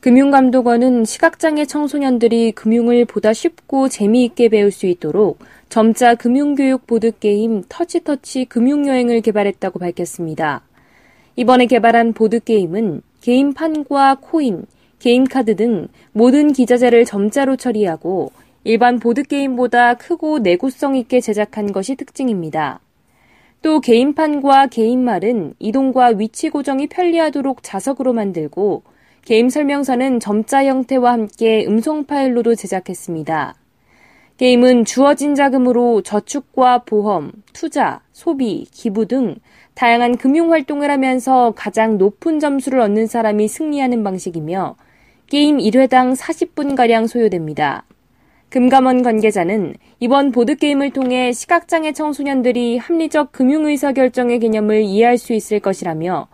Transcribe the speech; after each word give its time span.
금융감독원은 0.00 1.04
시각장애 1.04 1.64
청소년들이 1.64 2.52
금융을 2.52 3.04
보다 3.04 3.32
쉽고 3.32 3.88
재미있게 3.88 4.48
배울 4.48 4.70
수 4.70 4.86
있도록 4.86 5.40
점자 5.68 6.14
금융교육 6.14 6.86
보드게임 6.86 7.64
터치터치 7.68 8.44
금융여행을 8.44 9.20
개발했다고 9.22 9.80
밝혔습니다. 9.80 10.62
이번에 11.34 11.66
개발한 11.66 12.12
보드게임은 12.12 13.02
게임판과 13.22 14.18
코인, 14.20 14.66
게임카드 15.00 15.56
등 15.56 15.88
모든 16.12 16.52
기자재를 16.52 17.04
점자로 17.04 17.56
처리하고 17.56 18.30
일반 18.62 19.00
보드게임보다 19.00 19.94
크고 19.94 20.38
내구성 20.38 20.94
있게 20.94 21.20
제작한 21.20 21.72
것이 21.72 21.96
특징입니다. 21.96 22.78
또 23.62 23.80
게임판과 23.80 24.68
게임말은 24.68 25.54
이동과 25.58 26.12
위치 26.18 26.50
고정이 26.50 26.86
편리하도록 26.86 27.64
자석으로 27.64 28.12
만들고 28.12 28.84
게임 29.24 29.48
설명서는 29.48 30.20
점자 30.20 30.64
형태와 30.64 31.12
함께 31.12 31.66
음성 31.66 32.04
파일로도 32.04 32.54
제작했습니다. 32.54 33.54
게임은 34.38 34.84
주어진 34.84 35.34
자금으로 35.34 36.02
저축과 36.02 36.84
보험, 36.84 37.32
투자, 37.52 38.00
소비, 38.12 38.66
기부 38.70 39.06
등 39.06 39.36
다양한 39.74 40.16
금융 40.16 40.52
활동을 40.52 40.90
하면서 40.90 41.52
가장 41.56 41.98
높은 41.98 42.38
점수를 42.38 42.80
얻는 42.80 43.06
사람이 43.06 43.48
승리하는 43.48 44.04
방식이며 44.04 44.76
게임 45.26 45.58
1회당 45.58 46.16
40분가량 46.16 47.06
소요됩니다. 47.06 47.84
금감원 48.48 49.02
관계자는 49.02 49.74
이번 50.00 50.32
보드게임을 50.32 50.90
통해 50.90 51.32
시각장애 51.32 51.92
청소년들이 51.92 52.78
합리적 52.78 53.32
금융의사결정의 53.32 54.38
개념을 54.38 54.82
이해할 54.82 55.18
수 55.18 55.34
있을 55.34 55.60
것이라며 55.60 56.28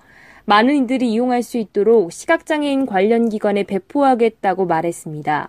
많은 0.46 0.84
이들이 0.84 1.10
이용할 1.12 1.42
수 1.42 1.56
있도록 1.56 2.12
시각장애인 2.12 2.86
관련 2.86 3.28
기관에 3.28 3.62
배포하겠다고 3.64 4.66
말했습니다. 4.66 5.48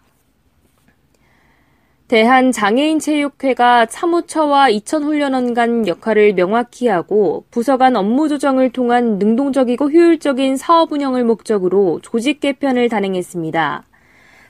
대한장애인체육회가 2.08 3.88
사무처와 3.90 4.70
이천훈련원 4.70 5.56
간 5.56 5.88
역할을 5.88 6.34
명확히 6.34 6.88
하고 6.88 7.46
부서 7.50 7.78
간 7.78 7.96
업무 7.96 8.30
조정을 8.30 8.70
통한 8.70 9.18
능동적이고 9.18 9.90
효율적인 9.90 10.56
사업 10.56 10.92
운영을 10.92 11.24
목적으로 11.24 12.00
조직 12.04 12.42
개편을 12.42 12.90
단행했습니다. 12.90 13.86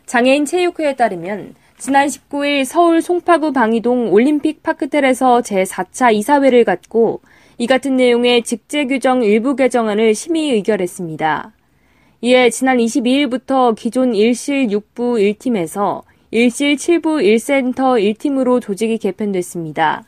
장애인체육회에 0.05 0.97
따르면 0.97 1.55
지난 1.77 2.07
19일 2.07 2.65
서울 2.65 3.01
송파구 3.01 3.53
방이동 3.53 4.11
올림픽 4.11 4.61
파크텔에서 4.61 5.41
제4차 5.41 6.13
이사회를 6.13 6.65
갖고 6.65 7.21
이 7.57 7.67
같은 7.67 7.95
내용의 7.95 8.43
직제 8.43 8.85
규정 8.85 9.23
일부 9.23 9.55
개정안을 9.55 10.13
심의 10.13 10.51
의결했습니다. 10.51 11.53
이에 12.19 12.49
지난 12.49 12.77
22일부터 12.79 13.73
기존 13.75 14.11
1실 14.11 14.69
6부 14.69 15.37
1팀에서 15.37 16.01
1실 16.33 16.75
7부 16.75 17.23
1센터 17.23 18.15
1팀으로 18.17 18.61
조직이 18.61 18.97
개편됐습니다. 18.97 20.03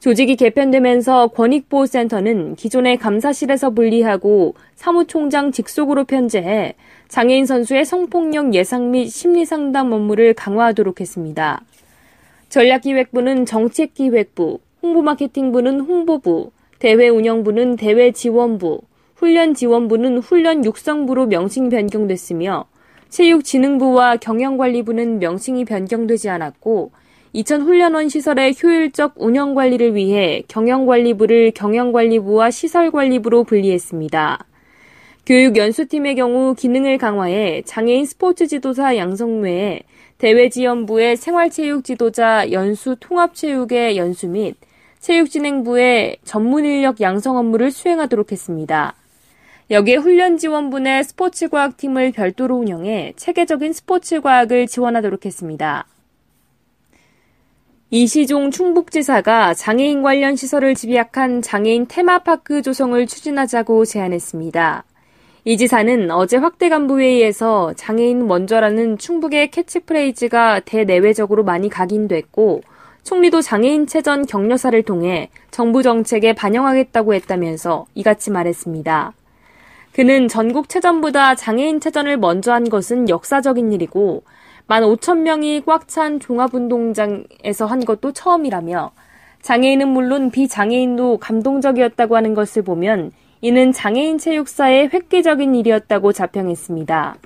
조직이 0.00 0.36
개편되면서 0.36 1.28
권익보호센터는 1.28 2.56
기존의 2.56 2.98
감사실에서 2.98 3.70
분리하고 3.70 4.54
사무총장 4.74 5.52
직속으로 5.52 6.04
편제해 6.04 6.74
장애인 7.08 7.46
선수의 7.46 7.86
성폭력 7.86 8.52
예상 8.52 8.90
및 8.90 9.08
심리상담 9.08 9.92
업무를 9.92 10.34
강화하도록 10.34 11.00
했습니다. 11.00 11.62
전략기획부는 12.50 13.46
정책기획부, 13.46 14.58
홍보마케팅부는 14.82 15.80
홍보부, 15.80 16.50
대회 16.78 17.08
운영부는 17.08 17.76
대회 17.76 18.10
지원부, 18.10 18.80
훈련 19.14 19.54
지원부는 19.54 20.18
훈련 20.18 20.64
육성부로 20.64 21.26
명칭 21.26 21.68
변경됐으며 21.68 22.66
체육진흥부와 23.08 24.16
경영관리부는 24.16 25.18
명칭이 25.18 25.64
변경되지 25.64 26.28
않았고 26.28 26.90
이천 27.32 27.62
훈련원 27.62 28.08
시설의 28.08 28.54
효율적 28.62 29.14
운영 29.16 29.54
관리를 29.54 29.94
위해 29.94 30.42
경영관리부를 30.48 31.52
경영관리부와 31.52 32.50
시설관리부로 32.50 33.44
분리했습니다. 33.44 34.46
교육연수팀의 35.26 36.14
경우 36.14 36.54
기능을 36.54 36.98
강화해 36.98 37.62
장애인 37.64 38.06
스포츠 38.06 38.46
지도사 38.46 38.96
양성 38.96 39.40
외에 39.40 39.80
대외지원부의 40.18 41.16
생활체육 41.16 41.84
지도자 41.84 42.50
연수 42.52 42.96
통합체육의 43.00 43.96
연수 43.96 44.28
및 44.28 44.54
체육진행부의 45.00 46.18
전문 46.24 46.64
인력 46.64 47.00
양성 47.00 47.36
업무를 47.36 47.70
수행하도록 47.70 48.32
했습니다. 48.32 48.94
여기에 49.70 49.96
훈련 49.96 50.38
지원부 50.38 50.78
의 50.78 51.02
스포츠 51.04 51.48
과학팀을 51.48 52.12
별도로 52.12 52.56
운영해 52.56 53.14
체계적인 53.16 53.72
스포츠 53.72 54.20
과학을 54.20 54.66
지원하도록 54.66 55.26
했습니다. 55.26 55.86
이시종 57.90 58.50
충북지사가 58.50 59.54
장애인 59.54 60.02
관련 60.02 60.36
시설을 60.36 60.74
집약한 60.74 61.40
장애인 61.40 61.86
테마파크 61.88 62.62
조성을 62.62 63.06
추진하자고 63.06 63.84
제안했습니다. 63.84 64.84
이 65.44 65.56
지사는 65.56 66.10
어제 66.10 66.36
확대 66.36 66.68
간부회의에서 66.68 67.74
장애인 67.74 68.26
먼저라는 68.26 68.98
충북의 68.98 69.52
캐치프레이즈가 69.52 70.60
대내외적으로 70.60 71.44
많이 71.44 71.68
각인됐고 71.68 72.62
총리도 73.06 73.40
장애인 73.40 73.86
체전 73.86 74.26
격려사를 74.26 74.82
통해 74.82 75.30
정부 75.52 75.84
정책에 75.84 76.32
반영하겠다고 76.32 77.14
했다면서 77.14 77.86
이같이 77.94 78.32
말했습니다. 78.32 79.12
그는 79.92 80.26
전국 80.26 80.68
체전보다 80.68 81.36
장애인 81.36 81.78
체전을 81.78 82.16
먼저 82.16 82.52
한 82.52 82.68
것은 82.68 83.08
역사적인 83.08 83.72
일이고 83.72 84.24
15,000명이 84.66 85.64
꽉 85.64 85.86
찬 85.86 86.18
종합운동장에서 86.18 87.66
한 87.66 87.84
것도 87.84 88.10
처음이라며 88.10 88.90
장애인은 89.40 89.86
물론 89.86 90.32
비장애인도 90.32 91.18
감동적이었다고 91.18 92.16
하는 92.16 92.34
것을 92.34 92.62
보면 92.62 93.12
이는 93.40 93.70
장애인 93.70 94.18
체육사의 94.18 94.90
획기적인 94.92 95.54
일이었다고 95.54 96.12
자평했습니다. 96.12 97.18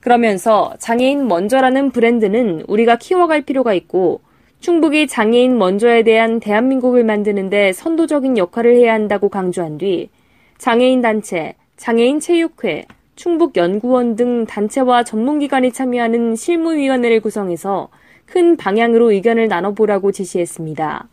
그러면서 0.00 0.72
장애인 0.78 1.28
먼저라는 1.28 1.90
브랜드는 1.90 2.64
우리가 2.66 2.96
키워갈 2.96 3.42
필요가 3.42 3.74
있고 3.74 4.22
충북이 4.60 5.06
장애인 5.06 5.56
먼저에 5.56 6.02
대한 6.02 6.38
대한민국을 6.38 7.02
만드는데 7.02 7.72
선도적인 7.72 8.36
역할을 8.36 8.76
해야 8.76 8.92
한다고 8.92 9.30
강조한 9.30 9.78
뒤 9.78 10.10
장애인 10.58 11.00
단체, 11.00 11.54
장애인 11.78 12.20
체육회, 12.20 12.84
충북연구원 13.16 14.16
등 14.16 14.44
단체와 14.44 15.04
전문기관이 15.04 15.72
참여하는 15.72 16.36
실무위원회를 16.36 17.20
구성해서 17.20 17.88
큰 18.26 18.58
방향으로 18.58 19.12
의견을 19.12 19.48
나눠보라고 19.48 20.12
지시했습니다. 20.12 21.08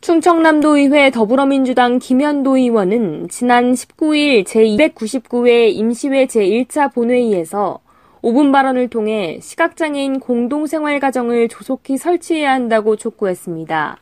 충청남도의회 0.00 1.10
더불어민주당 1.10 1.98
김현도 1.98 2.56
의원은 2.56 3.28
지난 3.28 3.72
19일 3.72 4.44
제299회 4.44 5.72
임시회 5.72 6.26
제1차 6.26 6.92
본회의에서 6.92 7.80
5분 8.22 8.52
발언을 8.52 8.88
통해 8.88 9.40
시각장애인 9.42 10.20
공동생활가정을 10.20 11.48
조속히 11.48 11.96
설치해야 11.98 12.52
한다고 12.52 12.96
촉구했습니다. 12.96 13.98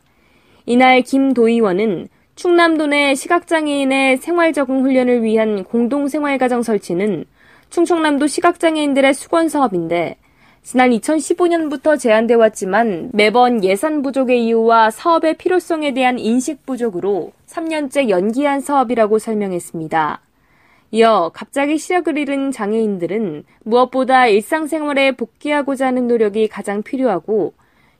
이날 0.67 1.01
김 1.01 1.33
도의원은 1.33 2.07
충남도 2.35 2.87
내 2.87 3.15
시각장애인의 3.15 4.17
생활적응 4.17 4.83
훈련을 4.83 5.23
위한 5.23 5.63
공동생활가정 5.63 6.61
설치는 6.61 7.25
충청남도 7.71 8.27
시각장애인들의 8.27 9.13
수건 9.13 9.49
사업인데 9.49 10.17
지난 10.63 10.91
2015년부터 10.91 11.99
제안돼 11.99 12.35
왔지만 12.35 13.09
매번 13.13 13.63
예산 13.63 14.03
부족의 14.03 14.45
이유와 14.45 14.91
사업의 14.91 15.37
필요성에 15.37 15.93
대한 15.93 16.19
인식 16.19 16.65
부족으로 16.65 17.31
3년째 17.47 18.09
연기한 18.09 18.61
사업이라고 18.61 19.17
설명했습니다. 19.17 20.21
이어 20.91 21.31
갑자기 21.33 21.77
시력을 21.77 22.17
잃은 22.17 22.51
장애인들은 22.51 23.45
무엇보다 23.63 24.27
일상생활에 24.27 25.13
복귀하고자 25.13 25.87
하는 25.87 26.07
노력이 26.07 26.49
가장 26.49 26.83
필요하고 26.83 27.53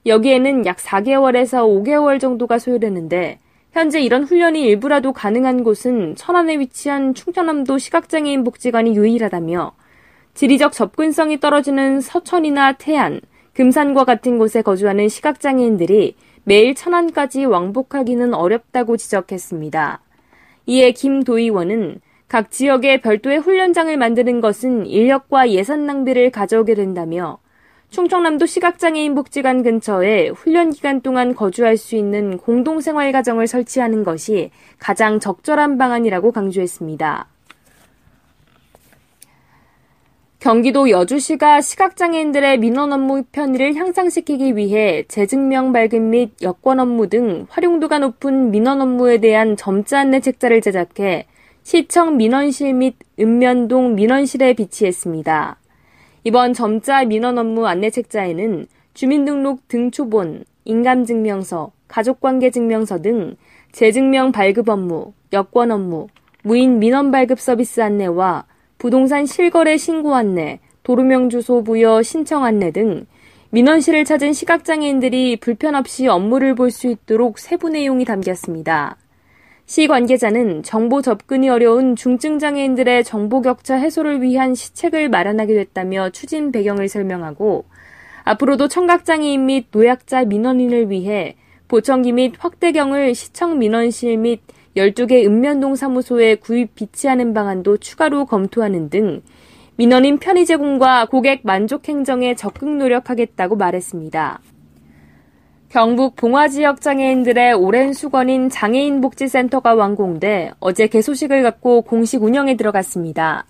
여기에는 0.06 0.66
약 0.66 0.78
4개월에서 0.78 1.64
5개월 1.64 2.20
정도가 2.20 2.60
소요되는데 2.60 3.40
현재 3.72 4.02
이런 4.02 4.24
훈련이 4.24 4.62
일부라도 4.62 5.14
가능한 5.14 5.64
곳은 5.64 6.16
천안에 6.16 6.60
위치한 6.60 7.14
충청남도 7.14 7.78
시각장애인 7.78 8.44
복지관이 8.44 8.94
유일하다며 8.98 9.72
지리적 10.34 10.74
접근성이 10.74 11.40
떨어지는 11.40 12.02
서천이나 12.02 12.74
태안, 12.74 13.22
금산과 13.54 14.04
같은 14.04 14.38
곳에 14.38 14.62
거주하는 14.62 15.08
시각장애인들이 15.08 16.16
매일 16.44 16.76
천안까지 16.76 17.46
왕복하기는 17.46 18.34
어렵다고 18.34 18.98
지적했습니다. 18.98 20.02
이에 20.66 20.92
김 20.92 21.24
도의원은 21.24 22.02
각 22.32 22.50
지역에 22.50 23.02
별도의 23.02 23.40
훈련장을 23.40 23.98
만드는 23.98 24.40
것은 24.40 24.86
인력과 24.86 25.50
예산 25.50 25.86
낭비를 25.86 26.32
가져오게 26.32 26.76
된다며 26.76 27.40
충청남도 27.90 28.46
시각장애인 28.46 29.16
복지관 29.16 29.64
근처에 29.64 30.30
훈련 30.30 30.70
기간 30.70 31.02
동안 31.02 31.36
거주할 31.36 31.76
수 31.76 31.98
있는 31.98 32.38
공동생활 32.38 33.12
가정을 33.12 33.48
설치하는 33.48 34.06
것이 34.06 34.50
가장 34.80 35.20
적절한 35.20 35.78
방안이라고 35.78 36.32
강조했습니다. 36.32 37.28
경기도 40.40 40.90
여주시가 40.90 41.60
시각장애인들의 41.60 42.60
민원 42.60 42.94
업무 42.94 43.24
편의를 43.30 43.76
향상시키기 43.76 44.56
위해 44.56 45.04
재증명 45.10 45.74
발급 45.74 46.02
및 46.02 46.32
여권 46.44 46.80
업무 46.80 47.10
등 47.10 47.46
활용도가 47.50 48.00
높은 48.00 48.52
민원 48.52 48.80
업무에 48.80 49.18
대한 49.18 49.58
점자 49.58 50.00
안내 50.00 50.22
책자를 50.22 50.62
제작해 50.62 51.28
시청 51.64 52.18
민원실 52.18 52.74
및 52.74 52.96
읍면동 53.20 53.96
민원실에 53.96 54.54
비치했습니다. 54.54 55.58
이번 56.24 56.54
점자 56.54 57.06
민원 57.06 57.38
업무 57.38 57.68
안내 57.68 57.90
책자에는 57.90 58.68
주민등록 58.94 59.68
등초본, 59.68 60.44
인감증명서, 60.66 61.72
가족관계증명서 61.88 63.02
등 63.02 63.36
재증명 63.72 64.32
발급 64.32 64.70
업무, 64.70 65.14
여권 65.34 65.72
업무, 65.72 66.08
무인 66.44 66.80
민원 66.80 67.12
발급 67.12 67.40
서비스 67.40 67.82
안내와 67.82 68.46
부동산 68.78 69.26
실거래 69.26 69.78
신고 69.78 70.16
안내, 70.16 70.60
도로명 70.84 71.30
주소 71.30 71.64
부여 71.64 72.02
신청 72.02 72.44
안내 72.44 72.72
등 72.72 73.06
민원실을 73.52 74.06
찾은 74.06 74.34
시각장애인들이 74.34 75.38
불편 75.38 75.76
없이 75.76 76.08
업무를 76.08 76.56
볼 76.56 76.72
수 76.72 76.88
있도록 76.88 77.38
세부 77.38 77.70
내용이 77.70 78.06
담겼습니다. 78.06 78.98
시 79.72 79.88
관계자는 79.88 80.64
정보 80.64 81.02
접근이 81.02 81.48
어려운 81.48 81.96
중증장애인들의 81.96 83.06
정보 83.06 83.42
격차 83.42 83.76
해소를 83.76 84.22
위한 84.22 84.54
시책을 84.54 85.08
마련하게 85.08 85.54
됐다며 85.54 86.10
추진 86.10 86.52
배경을 86.52 86.90
설명하고 86.90 87.64
앞으로도 88.26 88.68
청각장애인 88.68 89.46
및 89.46 89.68
노약자 89.72 90.26
민원인을 90.26 90.90
위해 90.90 91.38
보청기 91.70 92.12
및 92.12 92.34
확대경을 92.38 93.16
시청 93.16 93.60
민원실 93.60 94.18
및 94.18 94.42
12개 94.76 95.26
읍면동 95.26 95.78
사무소에 95.78 96.36
구입 96.36 96.76
비치하는 96.76 97.34
방안도 97.34 97.78
추가로 97.78 98.26
검토하는 98.26 98.90
등 98.90 99.22
민원인 99.78 100.18
편의 100.18 100.46
제공과 100.46 101.06
고객 101.06 101.44
만족 101.44 101.88
행정에 101.88 102.36
적극 102.36 102.76
노력하겠다고 102.76 103.56
말했습니다. 103.56 104.42
경북 105.72 106.18
봉화 106.18 106.50
지역 106.50 106.82
장애인들의 106.82 107.54
오랜 107.54 107.94
수건인 107.94 108.50
장애인 108.50 109.00
복지센터가 109.00 109.74
완공돼 109.74 110.52
어제 110.60 110.88
개소식을 110.88 111.44
갖고 111.44 111.84
공식 111.84 112.22
운영에 112.22 112.58
들어갔습니다. 112.58 113.46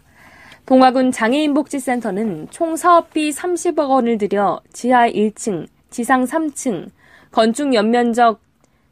봉화군 0.67 1.11
장애인 1.11 1.55
복지센터는 1.55 2.49
총 2.51 2.75
사업비 2.75 3.31
30억 3.31 3.89
원을 3.89 4.19
들여 4.19 4.61
지하 4.71 5.09
1층, 5.09 5.65
지상 5.89 6.25
3층, 6.25 6.91
건축 7.31 7.73
연면적 7.73 8.39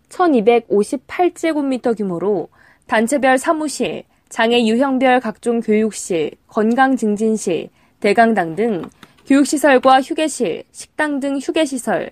1258제곱미터 0.09 1.95
규모로 1.95 2.47
단체별 2.87 3.37
사무실, 3.37 4.05
장애 4.29 4.65
유형별 4.65 5.19
각종 5.19 5.59
교육실, 5.59 6.31
건강증진실, 6.47 7.69
대강당 7.99 8.55
등 8.55 8.89
교육시설과 9.27 10.01
휴게실, 10.01 10.63
식당 10.71 11.19
등 11.19 11.37
휴게시설, 11.37 12.09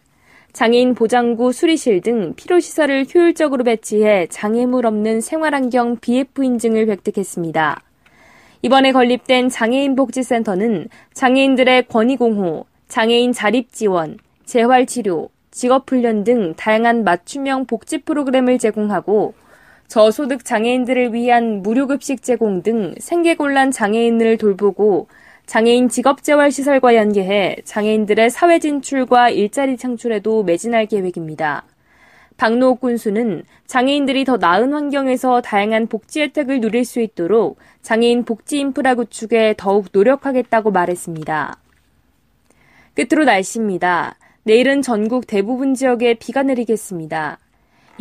장애인 0.58 0.96
보장구 0.96 1.54
수리실 1.54 2.02
등 2.02 2.34
필요시설을 2.36 3.06
효율적으로 3.14 3.64
배치해 3.64 4.26
장애물 4.26 4.88
없는 4.88 5.22
생활환경 5.22 5.98
BF 5.98 6.44
인증을 6.44 6.88
획득했습니다. 6.88 7.84
이번에 8.64 8.92
건립된 8.92 9.50
장애인 9.50 9.96
복지센터는 9.96 10.88
장애인들의 11.14 11.88
권익공호, 11.90 12.66
장애인 12.88 13.34
자립지원, 13.34 14.18
재활치료, 14.46 15.30
직업훈련 15.52 16.24
등 16.24 16.56
다양한 16.56 17.04
맞춤형 17.04 17.68
복지 17.68 18.00
프로그램을 18.00 18.58
제공하고 18.58 19.36
저소득 19.88 20.44
장애인들을 20.44 21.14
위한 21.14 21.62
무료급식 21.62 22.24
제공 22.24 22.64
등 22.64 22.96
생계곤란 22.98 23.70
장애인을 23.70 24.38
돌보고 24.38 25.08
장애인 25.48 25.88
직업재활시설과 25.88 26.96
연계해 26.96 27.56
장애인들의 27.64 28.30
사회 28.30 28.60
진출과 28.60 29.30
일자리 29.30 29.78
창출에도 29.78 30.44
매진할 30.44 30.88
계획입니다. 30.88 31.64
박노옥 32.36 32.82
군수는 32.82 33.44
장애인들이 33.66 34.26
더 34.26 34.36
나은 34.36 34.74
환경에서 34.74 35.42
다양한 35.42 35.88
복지 35.88 36.22
혜택을 36.22 36.60
누릴 36.60 36.84
수 36.84 37.00
있도록 37.00 37.58
장애인 37.82 38.26
복지 38.26 38.60
인프라 38.60 38.94
구축에 38.94 39.56
더욱 39.58 39.88
노력하겠다고 39.94 40.72
말했습니다. 40.72 41.58
끝으로 42.94 43.24
날씨입니다. 43.24 44.16
내일은 44.44 44.82
전국 44.82 45.28
대부분 45.28 45.74
지역에 45.76 46.16
비가 46.16 46.44
내리겠습니다. 46.44 47.40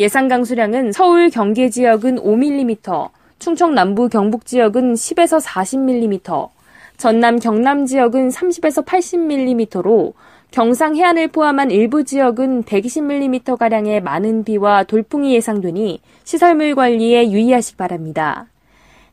예상 0.00 0.26
강수량은 0.26 0.90
서울 0.90 1.31
경계 1.31 1.70
지역은 1.70 2.16
5mm, 2.16 3.10
충청 3.38 3.75
남부 3.75 4.08
경북 4.08 4.46
지역은 4.46 4.94
10에서 4.94 5.40
40mm, 5.40 6.56
전남 6.96 7.38
경남 7.38 7.87
지역은 7.87 8.28
30에서 8.28 8.84
80mm로 8.84 10.14
경상 10.50 10.96
해안을 10.96 11.28
포함한 11.28 11.70
일부 11.70 12.04
지역은 12.04 12.64
120mm가량의 12.64 14.00
많은 14.00 14.44
비와 14.44 14.84
돌풍이 14.84 15.34
예상되니 15.34 16.00
시설물 16.25 16.75
관리에 16.75 17.31
유의하시기 17.31 17.76
바랍니다. 17.76 18.46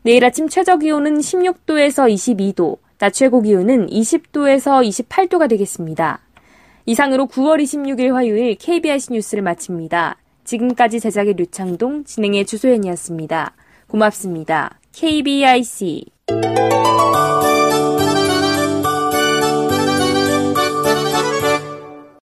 내일 0.02 0.24
아침 0.24 0.48
최저 0.48 0.78
기온은 0.78 1.18
16도에서 1.18 2.12
22도, 2.12 2.78
낮 2.98 3.12
최고 3.12 3.42
기온은 3.42 3.86
20도에서 3.88 4.86
28도가 4.86 5.48
되겠습니다. 5.48 6.20
이상으로 6.86 7.26
9월 7.26 7.62
26일 7.62 8.12
화요일 8.12 8.54
KBIC 8.56 9.12
뉴스를 9.12 9.42
마칩니다. 9.42 10.16
지금까지 10.44 11.00
제작의 11.00 11.34
류창동, 11.34 12.04
진행의 12.04 12.44
주소연이었습니다. 12.44 13.54
고맙습니다. 13.88 14.78
KBIC 14.92 16.04